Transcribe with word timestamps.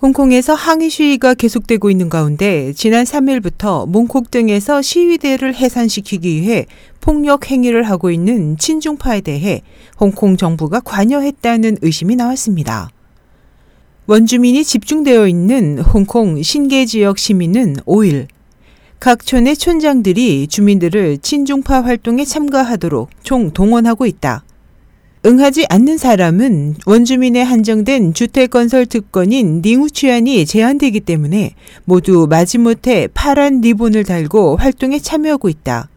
홍콩에서 0.00 0.54
항의 0.54 0.90
시위가 0.90 1.34
계속되고 1.34 1.90
있는 1.90 2.08
가운데 2.08 2.72
지난 2.72 3.02
3일부터 3.02 3.88
몽콕 3.88 4.30
등에서 4.30 4.80
시위대를 4.80 5.56
해산시키기 5.56 6.40
위해 6.40 6.66
폭력 7.00 7.50
행위를 7.50 7.82
하고 7.82 8.12
있는 8.12 8.56
친중파에 8.58 9.22
대해 9.22 9.62
홍콩 9.98 10.36
정부가 10.36 10.78
관여했다는 10.80 11.78
의심이 11.82 12.14
나왔습니다. 12.14 12.90
원주민이 14.06 14.64
집중되어 14.64 15.26
있는 15.26 15.80
홍콩 15.80 16.40
신계 16.42 16.86
지역 16.86 17.18
시민은 17.18 17.78
5일 17.84 18.28
각 19.00 19.26
촌의 19.26 19.56
촌장들이 19.56 20.46
주민들을 20.46 21.18
친중파 21.18 21.82
활동에 21.82 22.24
참가하도록 22.24 23.10
총 23.24 23.50
동원하고 23.50 24.06
있다. 24.06 24.44
응하지 25.26 25.66
않는 25.68 25.98
사람은 25.98 26.76
원주민의 26.86 27.44
한정된 27.44 28.14
주택건설 28.14 28.86
특권인 28.86 29.62
닝우 29.62 29.90
취안이 29.90 30.46
제한되기 30.46 31.00
때문에 31.00 31.54
모두 31.84 32.26
마지못해 32.30 33.08
파란 33.12 33.60
리본을 33.60 34.04
달고 34.04 34.56
활동에 34.56 34.98
참여하고 35.00 35.48
있다. 35.48 35.88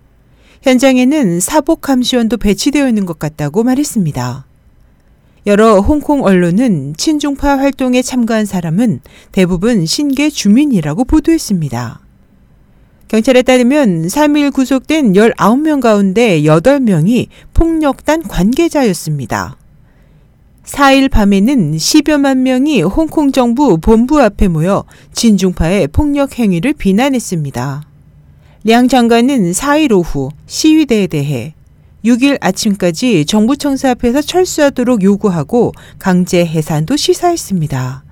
현장에는 0.63 1.39
사복 1.39 1.81
감시원도 1.81 2.38
배치되어 2.38 2.88
있는 2.88 3.05
것 3.05 3.20
같다고 3.20 3.63
말했습니다. 3.63 4.45
여러 5.48 5.79
홍콩 5.79 6.23
언론은 6.23 6.95
친중파 6.98 7.57
활동에 7.57 8.01
참가한 8.01 8.45
사람은 8.45 9.01
대부분 9.31 9.85
신계 9.85 10.29
주민이라고 10.29 11.03
보도했습니다. 11.05 12.00
경찰에 13.11 13.41
따르면 13.41 14.07
3일 14.07 14.53
구속된 14.53 15.11
19명 15.11 15.81
가운데 15.81 16.43
8명이 16.43 17.27
폭력단 17.53 18.23
관계자였습니다. 18.23 19.57
4일 20.63 21.11
밤에는 21.11 21.73
10여만 21.73 22.37
명이 22.37 22.84
홍콩 22.84 23.34
정부 23.34 23.77
본부 23.79 24.21
앞에 24.21 24.47
모여 24.47 24.85
진중파의 25.11 25.89
폭력 25.89 26.39
행위를 26.39 26.71
비난했습니다. 26.71 27.84
량 28.63 28.87
장관은 28.87 29.51
4일 29.51 29.91
오후 29.91 30.29
시위대에 30.45 31.07
대해 31.07 31.54
6일 32.05 32.37
아침까지 32.39 33.26
정부 33.26 33.57
청사 33.57 33.89
앞에서 33.89 34.21
철수하도록 34.21 35.04
요구하고 35.04 35.73
강제 35.99 36.45
해산도 36.45 36.95
시사했습니다. 36.95 38.05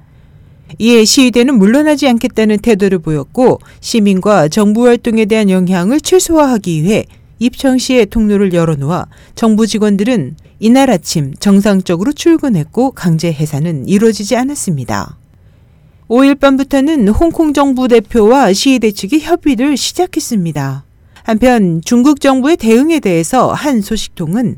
이에 0.78 1.04
시위대는 1.04 1.58
물러나지 1.58 2.08
않겠다는 2.08 2.60
태도를 2.60 3.00
보였고 3.00 3.60
시민과 3.82 4.50
정부 4.50 4.86
활동에 4.86 5.26
대한 5.26 5.50
영향을 5.50 6.00
최소화하기 6.00 6.84
위해 6.84 7.06
입청시의 7.40 8.08
통로를 8.08 8.54
열어놓아 8.54 9.08
정부 9.34 9.66
직원들은 9.66 10.36
이날 10.60 10.92
아침 10.92 11.34
정상적으로 11.40 12.12
출근했고 12.12 12.92
강제 12.92 13.32
해산은 13.32 13.88
이루어지지 13.88 14.36
않았습니다. 14.36 15.18
5일 16.10 16.40
밤부터는 16.40 17.08
홍콩 17.10 17.54
정부 17.54 17.88
대표와 17.88 18.52
시위대 18.54 18.92
측이 18.92 19.20
협의를 19.20 19.78
시작했습니다. 19.78 20.84
한편 21.24 21.82
중국 21.86 22.20
정부의 22.20 22.58
대응에 22.58 23.00
대해서 23.00 23.54
한 23.54 23.82
소식통은 23.82 24.58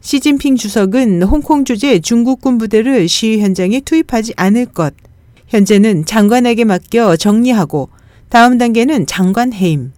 시진핑 0.00 0.56
주석은 0.56 1.22
홍콩 1.24 1.64
주재 1.64 1.98
중국군 1.98 2.58
부대를 2.58 3.08
시위 3.08 3.40
현장에 3.40 3.80
투입하지 3.80 4.34
않을 4.36 4.66
것, 4.66 4.94
현재는 5.54 6.04
장관에게 6.04 6.64
맡겨 6.64 7.16
정리하고 7.16 7.88
다음 8.28 8.58
단계는 8.58 9.06
장관 9.06 9.52
해임. 9.52 9.92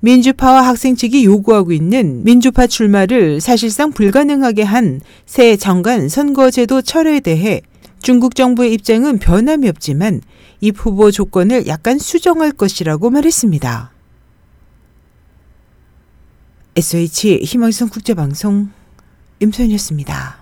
민주파와 0.00 0.62
학생 0.66 0.96
측이 0.96 1.26
요구하고 1.26 1.72
있는 1.72 2.24
민주파 2.24 2.66
출마를 2.66 3.42
사실상 3.42 3.92
불가능하게 3.92 4.62
한 4.62 5.00
새 5.26 5.56
장관 5.56 6.08
선거제도 6.08 6.80
철회에 6.80 7.20
대해 7.20 7.60
중국 8.02 8.34
정부의 8.34 8.72
입장은 8.72 9.18
변함이 9.18 9.68
없지만 9.68 10.22
이 10.62 10.72
후보 10.74 11.10
조건을 11.10 11.66
약간 11.66 11.98
수정할 11.98 12.50
것이라고 12.50 13.10
말했습니다. 13.10 13.92
SH 16.76 17.40
희망성 17.44 17.90
국제방송 17.90 18.70
임소연이었습니다. 19.40 20.39